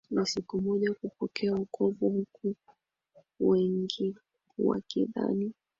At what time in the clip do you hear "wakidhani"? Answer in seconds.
4.57-5.53